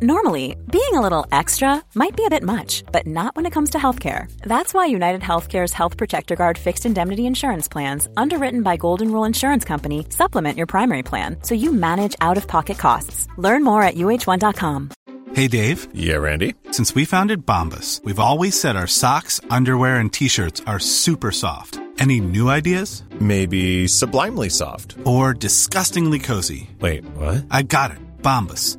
[0.00, 3.70] Normally, being a little extra might be a bit much, but not when it comes
[3.70, 4.30] to healthcare.
[4.42, 9.24] That's why United Healthcare's Health Protector Guard fixed indemnity insurance plans, underwritten by Golden Rule
[9.24, 13.26] Insurance Company, supplement your primary plan so you manage out of pocket costs.
[13.38, 14.90] Learn more at uh1.com.
[15.32, 15.88] Hey, Dave.
[15.92, 16.54] Yeah, Randy.
[16.70, 21.32] Since we founded Bombas, we've always said our socks, underwear, and t shirts are super
[21.32, 21.80] soft.
[21.98, 23.02] Any new ideas?
[23.18, 24.94] Maybe sublimely soft.
[25.02, 26.70] Or disgustingly cozy.
[26.78, 27.46] Wait, what?
[27.50, 27.98] I got it.
[28.22, 28.78] Bombas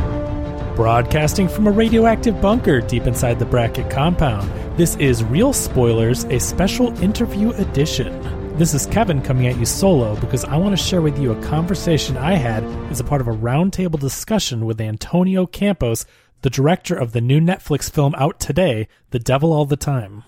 [0.75, 6.39] Broadcasting from a radioactive bunker deep inside the Brackett compound, this is Real Spoilers, a
[6.39, 8.57] special interview edition.
[8.57, 11.41] This is Kevin coming at you solo because I want to share with you a
[11.43, 16.05] conversation I had as a part of a roundtable discussion with Antonio Campos,
[16.41, 20.23] the director of the new Netflix film out today, The Devil All the Time.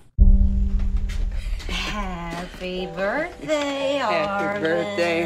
[1.68, 4.62] Happy birthday, Happy Arvin.
[4.62, 5.24] birthday,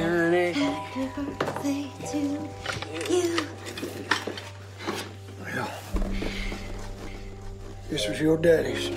[7.99, 8.91] this was your daddy's.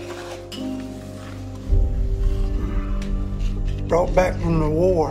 [3.87, 5.09] Brought back from the war.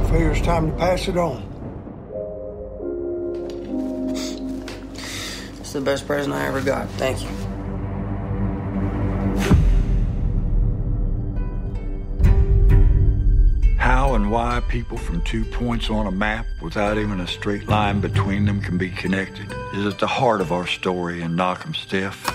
[0.00, 1.42] I Figure it's time to pass it on.
[5.60, 6.88] It's the best present I ever got.
[6.92, 7.28] Thank you.
[14.24, 18.00] How and why people from two points on a map without even a straight line
[18.00, 22.34] between them can be connected is at the heart of our story in Knockemstiff.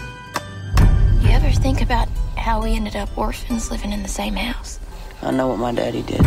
[1.24, 2.08] You ever think about
[2.38, 4.80] how we ended up orphans living in the same house?
[5.24, 6.24] I know what my daddy did.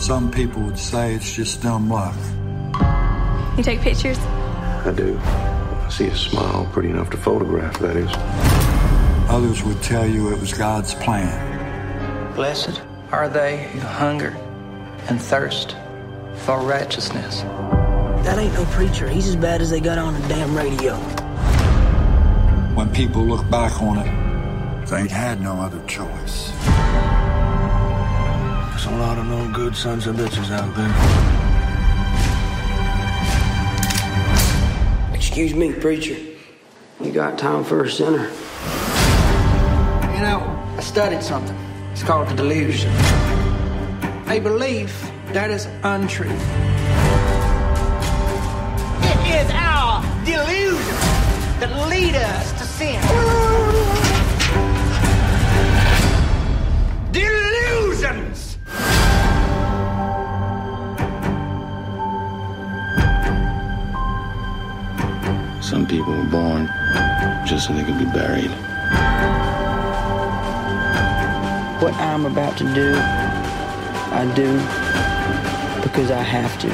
[0.00, 2.16] Some people would say it's just dumb luck.
[3.58, 4.18] You take pictures?
[4.18, 5.18] I do.
[5.22, 8.63] I see a smile pretty enough to photograph, that is.
[9.28, 12.34] Others would tell you it was God's plan.
[12.34, 14.36] Blessed are they who hunger
[15.08, 15.76] and thirst
[16.44, 17.42] for righteousness.
[18.24, 19.08] That ain't no preacher.
[19.08, 20.96] He's as bad as they got on the damn radio.
[22.74, 26.50] When people look back on it, they ain't had no other choice.
[28.70, 30.92] There's a lot of no good sons of bitches out there.
[35.14, 36.16] Excuse me, preacher.
[37.00, 38.30] You got time for a sinner?
[40.24, 41.54] You know, I studied something.
[41.92, 42.90] It's called the delusion.
[44.26, 46.30] A belief that is untrue.
[49.10, 50.96] It is our delusion
[51.60, 53.02] that lead us to sin.
[57.12, 58.56] Delusions!
[65.62, 66.66] Some people were born
[67.46, 69.43] just so they could be buried.
[71.84, 74.54] What I'm about to do, I do
[75.82, 76.68] because I have to.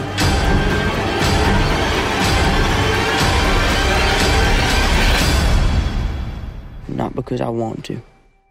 [6.94, 8.00] Not because I want to.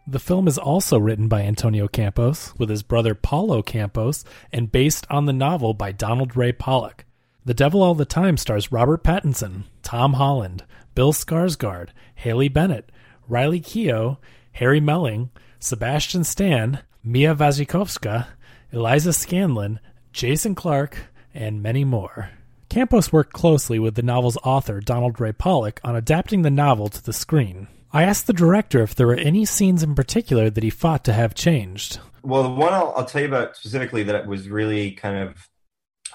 [0.06, 5.08] The film is also written by Antonio Campos with his brother Paulo Campos and based
[5.10, 7.06] on the novel by Donald Ray Pollock.
[7.46, 12.92] The Devil All the Time stars Robert Pattinson, Tom Holland, Bill Skarsgård, Haley Bennett,
[13.30, 14.18] Riley Keough,
[14.52, 18.28] Harry Melling, Sebastian Stan, Mia Wasikowska,
[18.72, 19.80] Eliza Scanlen,
[20.14, 20.98] Jason Clarke,
[21.34, 22.32] and many more.
[22.70, 27.04] Campos worked closely with the novel's author, Donald Ray Pollock, on adapting the novel to
[27.04, 27.68] the screen.
[27.92, 31.14] I asked the director if there were any scenes in particular that he fought to
[31.14, 32.00] have changed.
[32.24, 35.50] Well, the one I'll, I'll tell you about specifically that was really kind of,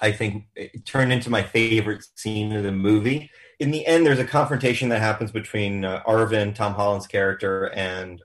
[0.01, 0.45] I think,
[0.85, 3.29] turned into my favorite scene of the movie.
[3.59, 8.21] In the end, there's a confrontation that happens between uh, Arvin, Tom Holland's character, and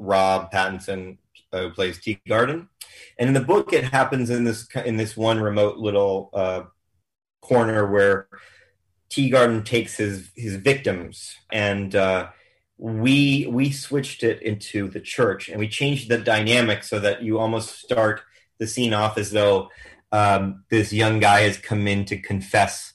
[0.00, 1.18] Rob Pattinson,
[1.52, 2.68] uh, who plays Teagardin.
[3.18, 6.62] And in the book, it happens in this in this one remote little uh,
[7.40, 8.28] corner where
[9.10, 12.28] Teagardin takes his his victims and uh,
[12.78, 17.38] we we switched it into the church and we changed the dynamic so that you
[17.38, 18.22] almost start
[18.58, 19.68] the scene off as though
[20.12, 22.94] um, this young guy has come in to confess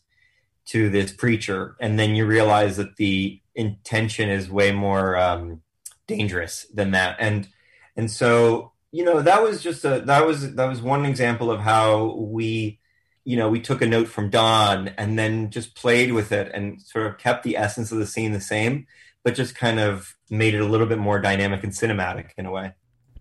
[0.65, 5.61] to this preacher, and then you realize that the intention is way more um,
[6.07, 7.47] dangerous than that, and
[7.95, 11.59] and so you know that was just a that was that was one example of
[11.59, 12.79] how we
[13.23, 16.81] you know we took a note from Don and then just played with it and
[16.81, 18.87] sort of kept the essence of the scene the same,
[19.23, 22.51] but just kind of made it a little bit more dynamic and cinematic in a
[22.51, 22.73] way.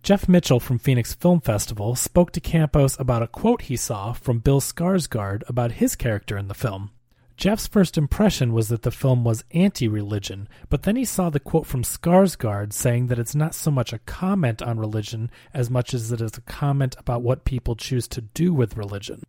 [0.05, 4.37] Jeff Mitchell from Phoenix Film Festival spoke to Campos about a quote he saw from
[4.37, 6.91] Bill Skarsgård about his character in the film.
[7.37, 11.39] Jeff's first impression was that the film was anti religion, but then he saw the
[11.39, 15.93] quote from Skarsgård saying that it's not so much a comment on religion as much
[15.93, 19.23] as it is a comment about what people choose to do with religion.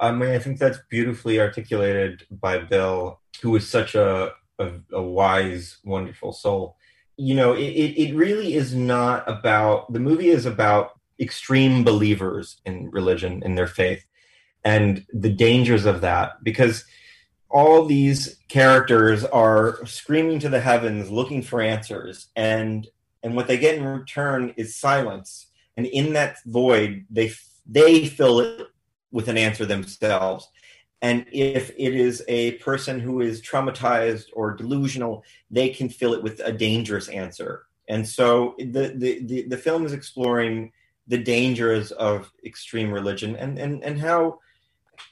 [0.00, 5.02] I mean, I think that's beautifully articulated by Bill, who is such a, a, a
[5.02, 6.76] wise, wonderful soul.
[7.18, 12.90] You know, it, it really is not about the movie is about extreme believers in
[12.90, 14.06] religion, in their faith,
[14.64, 16.86] and the dangers of that because
[17.50, 22.28] all these characters are screaming to the heavens looking for answers.
[22.36, 22.86] And
[23.22, 25.48] and what they get in return is silence.
[25.76, 27.32] And in that void they
[27.66, 28.66] they fill it
[29.10, 30.48] with an answer themselves.
[31.02, 36.22] And if it is a person who is traumatized or delusional they can fill it
[36.22, 37.66] with a dangerous answer.
[37.88, 40.72] And so the the the, the film is exploring
[41.08, 44.38] the dangers of extreme religion and and and how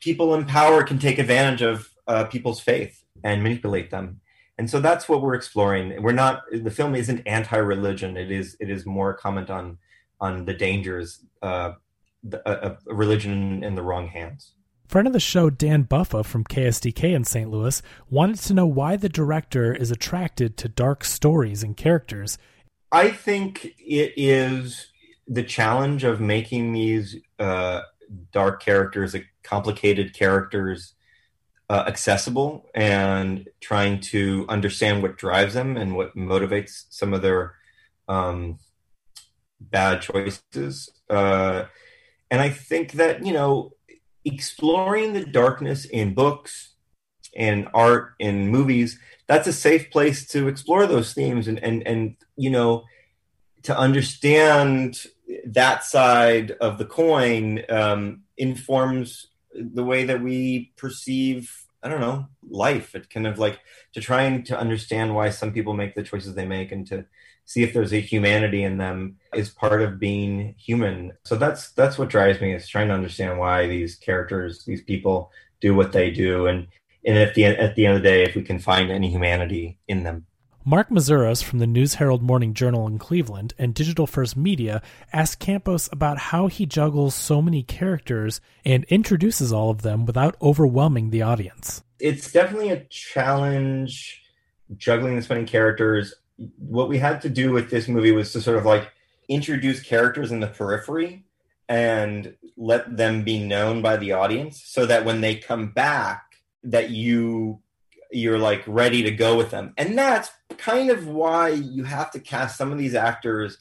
[0.01, 4.21] people in power can take advantage of uh, people's faith and manipulate them.
[4.57, 6.03] And so that's what we're exploring.
[6.03, 8.17] We're not the film isn't anti-religion.
[8.17, 9.79] It is it is more a comment on
[10.21, 11.73] on the dangers uh,
[12.45, 14.55] of religion in the wrong hands.
[14.89, 17.51] Friend of the show, Dan Buffa from KSDK in St.
[17.51, 22.39] Louis, wanted to know why the director is attracted to dark stories and characters.
[22.91, 24.91] I think it is
[25.27, 27.83] the challenge of making these uh,
[28.33, 30.95] dark characters, complicated characters,
[31.71, 37.55] uh, accessible and trying to understand what drives them and what motivates some of their
[38.09, 38.59] um,
[39.61, 40.91] bad choices.
[41.11, 41.65] Uh,
[42.31, 43.73] and I think that, you know,
[44.25, 46.75] exploring the darkness in books
[47.37, 52.17] and art and movies, that's a safe place to explore those themes and, and, and
[52.37, 52.85] you know,
[53.63, 55.05] to understand
[55.45, 59.27] that side of the coin um, informs
[59.61, 62.95] the way that we perceive i don't know life.
[62.95, 63.61] It kind of like
[63.93, 67.05] to try and to understand why some people make the choices they make and to
[67.45, 71.13] see if there's a humanity in them is part of being human.
[71.25, 75.33] So that's that's what drives me is trying to understand why these characters these people
[75.61, 76.47] do what they do.
[76.47, 76.69] And
[77.05, 79.79] and at the at the end of the day if we can find any humanity
[79.89, 80.27] in them
[80.69, 84.83] Mark Meszoros from the News Herald Morning Journal in Cleveland and Digital First Media
[85.15, 90.37] asked Campos about how he juggles so many characters and introduces all of them without
[90.43, 91.83] overwhelming the audience.
[91.99, 94.23] It's definitely a challenge
[94.77, 96.15] juggling this many characters.
[96.59, 98.93] What we had to do with this movie was to sort of like
[99.27, 101.25] introduce characters in the periphery
[101.67, 106.25] and let them be known by the audience so that when they come back
[106.63, 107.63] that you
[108.11, 109.75] you're like ready to go with them.
[109.77, 113.59] And that's kind of why you have to cast some of these actors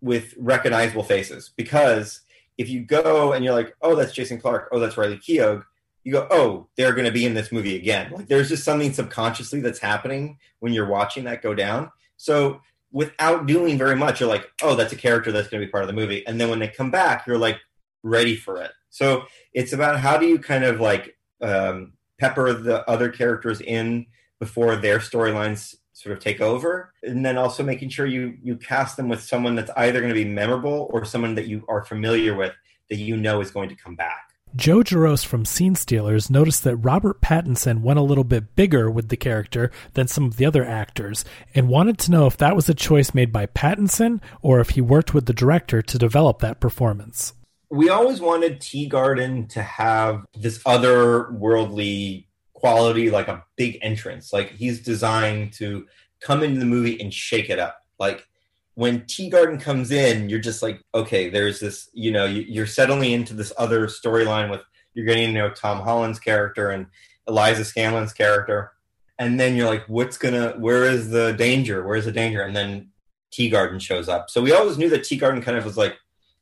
[0.00, 2.20] with recognizable faces because
[2.58, 5.64] if you go and you're like, oh, that's Jason Clarke, oh, that's Riley Keough,
[6.04, 8.12] you go, oh, they're going to be in this movie again.
[8.12, 11.90] Like there's just something subconsciously that's happening when you're watching that go down.
[12.16, 12.60] So
[12.92, 15.82] without doing very much, you're like, oh, that's a character that's going to be part
[15.82, 16.26] of the movie.
[16.26, 17.58] And then when they come back, you're like
[18.02, 18.70] ready for it.
[18.88, 24.06] So it's about how do you kind of like um, pepper the other characters in
[24.38, 26.92] before their storylines sort of take over.
[27.02, 30.24] And then also making sure you you cast them with someone that's either going to
[30.24, 32.54] be memorable or someone that you are familiar with
[32.90, 34.30] that you know is going to come back.
[34.54, 39.08] Joe Jaros from Scene Stealers noticed that Robert Pattinson went a little bit bigger with
[39.08, 42.68] the character than some of the other actors and wanted to know if that was
[42.68, 46.60] a choice made by Pattinson or if he worked with the director to develop that
[46.60, 47.34] performance
[47.70, 54.32] we always wanted Teagardin to have this otherworldly quality, like a big entrance.
[54.32, 55.86] Like he's designed to
[56.20, 57.82] come into the movie and shake it up.
[57.98, 58.26] Like
[58.74, 63.34] when Teagardin comes in, you're just like, okay, there's this, you know, you're settling into
[63.34, 64.62] this other storyline with
[64.94, 66.86] you're getting to know Tom Holland's character and
[67.28, 68.72] Eliza Scanlen's character.
[69.18, 71.86] And then you're like, what's gonna where is the danger?
[71.86, 72.42] Where's the danger?
[72.42, 72.90] And then
[73.32, 74.30] Teagardin shows up.
[74.30, 75.96] So we always knew that Teagardin kind of was like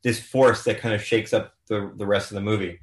[0.05, 2.79] this force that kind of shakes up the, the rest of the movie.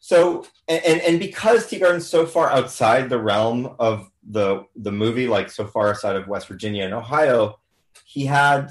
[0.00, 5.48] So and and because Teagardin's so far outside the realm of the the movie, like
[5.48, 7.60] so far outside of West Virginia and Ohio,
[8.04, 8.70] he had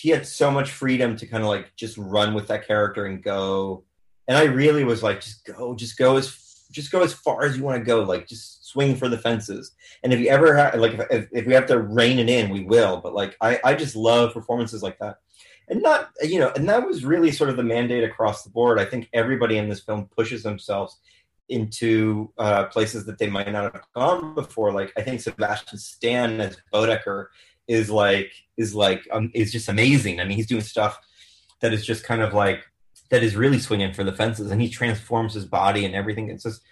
[0.00, 3.22] he had so much freedom to kind of like just run with that character and
[3.22, 3.84] go.
[4.26, 6.34] And I really was like, just go, just go as
[6.70, 9.72] just go as far as you want to go, like just swing for the fences.
[10.02, 13.02] And if you ever like if, if we have to rein it in, we will.
[13.02, 15.18] But like I I just love performances like that
[15.68, 18.78] and not you know and that was really sort of the mandate across the board.
[18.78, 20.98] I think everybody in this film pushes themselves
[21.48, 24.72] into uh, places that they might not have gone before.
[24.72, 27.26] Like i think sebastian stan as bodecker
[27.68, 30.20] is like is like um, is just amazing.
[30.20, 30.98] I mean he's doing stuff
[31.60, 32.60] that is just kind of like
[33.10, 36.30] that is really swinging for the fences and he transforms his body and everything.
[36.30, 36.62] It's just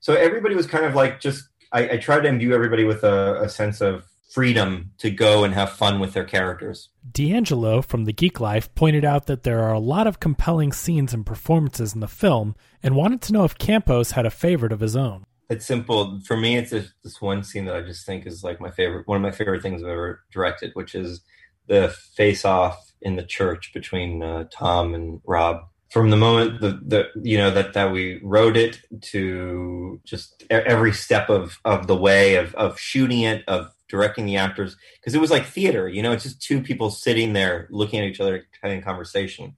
[0.00, 3.42] so everybody was kind of like just i, I tried to imbue everybody with a,
[3.42, 6.90] a sense of freedom to go and have fun with their characters.
[7.10, 11.14] D'Angelo from The Geek Life pointed out that there are a lot of compelling scenes
[11.14, 14.80] and performances in the film and wanted to know if Campos had a favorite of
[14.80, 15.24] his own.
[15.48, 16.20] It's simple.
[16.26, 19.06] For me, it's just this one scene that I just think is like my favorite,
[19.06, 21.20] one of my favorite things I've ever directed, which is
[21.68, 25.68] the face off in the church between uh, Tom and Rob.
[25.90, 30.92] From the moment the, the you know that that we wrote it to just every
[30.92, 35.20] step of of the way of of shooting it of directing the actors because it
[35.20, 38.46] was like theater you know it's just two people sitting there looking at each other
[38.62, 39.54] having a conversation.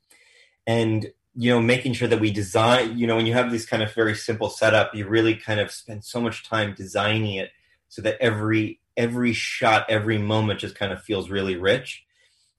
[0.66, 3.82] And you know making sure that we design you know when you have this kind
[3.82, 7.50] of very simple setup you really kind of spend so much time designing it
[7.88, 12.04] so that every every shot every moment just kind of feels really rich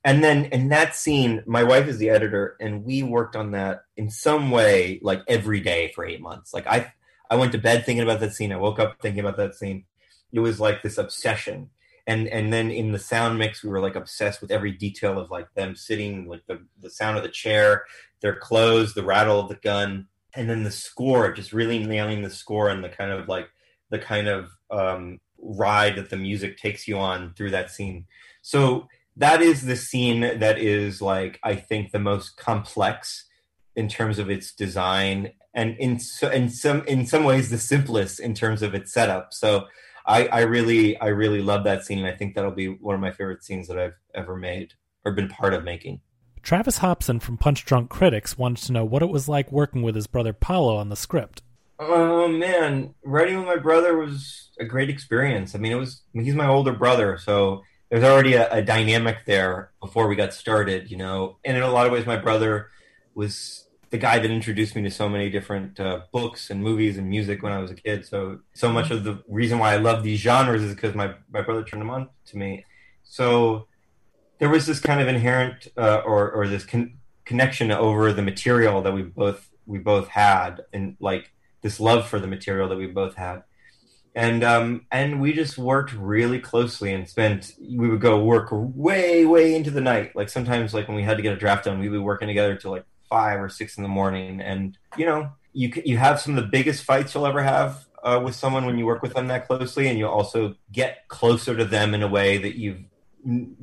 [0.03, 3.83] and then in that scene my wife is the editor and we worked on that
[3.97, 6.53] in some way like every day for eight months.
[6.53, 6.91] Like i
[7.29, 8.51] i went to bed thinking about that scene.
[8.51, 9.85] I woke up thinking about that scene.
[10.31, 11.69] It was like this obsession.
[12.07, 15.31] And and then in the sound mix we were like obsessed with every detail of
[15.31, 17.83] like them sitting like the the sound of the chair
[18.21, 20.07] their clothes the rattle of the gun.
[20.35, 23.49] And then the score just really nailing the score and the kind of like
[23.89, 28.05] the kind of um ride that the music takes you on through that scene.
[28.41, 28.87] So
[29.19, 33.25] that is the scene that is like i think the most complex
[33.75, 38.19] in terms of its design and in so in some in some ways the simplest
[38.19, 39.65] in terms of its setup so
[40.09, 43.01] I, I really I really love that scene, and I think that'll be one of
[43.01, 44.73] my favorite scenes that I've ever made
[45.05, 46.01] or been part of making.
[46.41, 49.93] Travis Hopson from Punch Drunk Critics wanted to know what it was like working with
[49.93, 51.43] his brother Paulo on the script.
[51.77, 55.53] Oh man, writing with my brother was a great experience.
[55.53, 59.71] I mean, it was he's my older brother, so there's already a, a dynamic there
[59.81, 61.37] before we got started, you know.
[61.43, 62.69] And in a lot of ways, my brother
[63.15, 67.09] was the guy that introduced me to so many different uh, books and movies and
[67.09, 68.05] music when I was a kid.
[68.05, 71.41] So so much of the reason why I love these genres is because my my
[71.41, 72.65] brother turned them on to me.
[73.03, 73.67] So
[74.37, 78.81] there was this kind of inherent uh, or or this con- connection over the material
[78.83, 81.31] that we both we both had and like
[81.61, 83.43] this love for the material that we both had.
[84.15, 87.53] And um, and we just worked really closely and spent.
[87.61, 90.15] We would go work way, way into the night.
[90.15, 92.55] Like sometimes, like when we had to get a draft done, we'd be working together
[92.55, 96.37] till like five or six in the morning, and you know, you you have some
[96.37, 99.27] of the biggest fights you'll ever have uh, with someone when you work with them
[99.27, 102.83] that closely, and you also get closer to them in a way that you've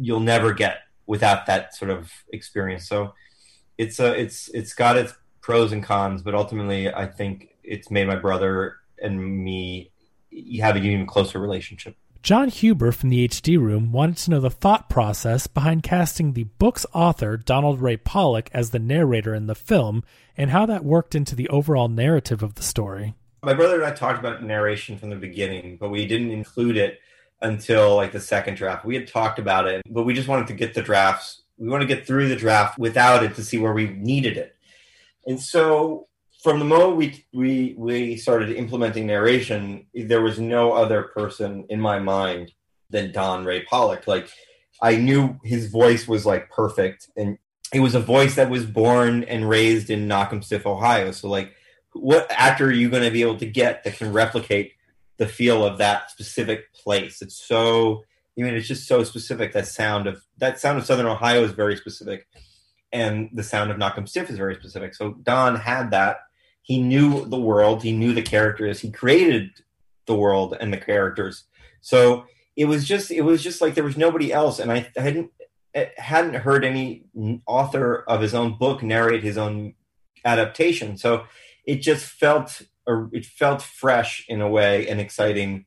[0.00, 2.88] you'll never get without that sort of experience.
[2.88, 3.14] So
[3.78, 7.90] it's a uh, it's it's got its pros and cons, but ultimately, I think it's
[7.90, 9.90] made my brother and me
[10.60, 11.96] have an even closer relationship.
[12.22, 16.42] John Huber from the HD Room wanted to know the thought process behind casting the
[16.44, 20.02] book's author, Donald Ray Pollock, as the narrator in the film,
[20.36, 23.14] and how that worked into the overall narrative of the story.
[23.44, 26.98] My brother and I talked about narration from the beginning, but we didn't include it
[27.42, 28.84] until like the second draft.
[28.84, 31.42] We had talked about it, but we just wanted to get the drafts.
[31.58, 34.56] We want to get through the draft without it to see where we needed it.
[35.26, 36.08] And so
[36.46, 41.80] from the moment we we we started implementing narration, there was no other person in
[41.80, 42.52] my mind
[42.88, 44.06] than Don Ray Pollock.
[44.06, 44.28] Like
[44.80, 47.36] I knew his voice was like perfect, and
[47.74, 51.10] it was a voice that was born and raised in Knockemstiff, Ohio.
[51.10, 51.52] So like,
[51.94, 54.74] what actor are you going to be able to get that can replicate
[55.16, 57.22] the feel of that specific place?
[57.22, 58.04] It's so.
[58.38, 59.52] I mean, it's just so specific.
[59.52, 62.28] That sound of that sound of Southern Ohio is very specific,
[62.92, 64.94] and the sound of Knockemstiff is very specific.
[64.94, 66.18] So Don had that,
[66.66, 69.50] he knew the world, he knew the characters, he created
[70.06, 71.44] the world and the characters.
[71.80, 75.30] So it was just it was just like there was nobody else, and I, hadn't
[75.96, 77.04] hadn't heard any
[77.46, 79.74] author of his own book narrate his own
[80.24, 80.96] adaptation.
[80.96, 81.26] So
[81.64, 82.62] it just felt
[83.12, 85.66] it felt fresh in a way and exciting,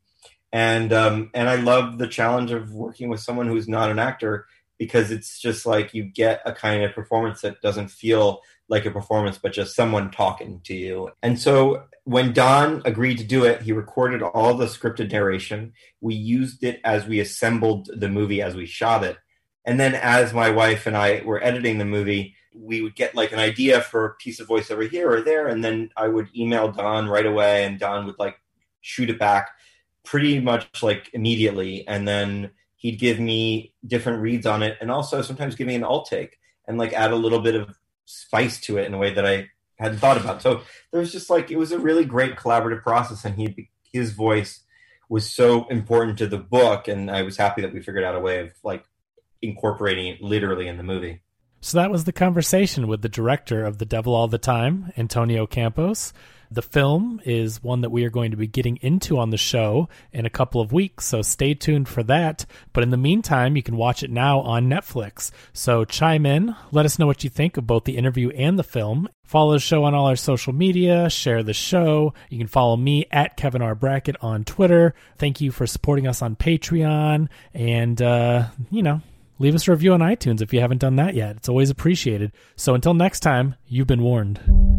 [0.51, 4.47] and um, and I love the challenge of working with someone who's not an actor
[4.77, 8.91] because it's just like you get a kind of performance that doesn't feel like a
[8.91, 11.09] performance, but just someone talking to you.
[11.23, 15.73] And so when Don agreed to do it, he recorded all the scripted narration.
[16.01, 19.17] We used it as we assembled the movie as we shot it.
[19.65, 23.31] And then as my wife and I were editing the movie, we would get like
[23.31, 25.47] an idea for a piece of voiceover here or there.
[25.47, 28.37] And then I would email Don right away and Don would like
[28.81, 29.49] shoot it back
[30.05, 31.87] pretty much like immediately.
[31.87, 35.83] And then he'd give me different reads on it and also sometimes give me an
[35.83, 37.78] alt take and like add a little bit of
[38.09, 40.41] spice to it in a way that I hadn't thought about.
[40.41, 40.61] So
[40.91, 44.63] there was just like it was a really great collaborative process, and he his voice
[45.09, 48.19] was so important to the book, and I was happy that we figured out a
[48.19, 48.83] way of like
[49.41, 51.21] incorporating it literally in the movie.
[51.61, 55.45] So that was the conversation with the director of The Devil All the Time, Antonio
[55.45, 56.13] Campos.
[56.51, 59.87] The film is one that we are going to be getting into on the show
[60.11, 62.45] in a couple of weeks, so stay tuned for that.
[62.73, 65.29] But in the meantime, you can watch it now on Netflix.
[65.53, 68.63] So chime in, let us know what you think of both the interview and the
[68.63, 69.09] film.
[69.23, 72.15] Follow the show on all our social media, share the show.
[72.29, 73.75] You can follow me at Kevin R.
[73.75, 74.95] Brackett on Twitter.
[75.19, 77.27] Thank you for supporting us on Patreon.
[77.53, 79.01] And, uh, you know,
[79.37, 81.35] leave us a review on iTunes if you haven't done that yet.
[81.35, 82.31] It's always appreciated.
[82.55, 84.78] So until next time, you've been warned.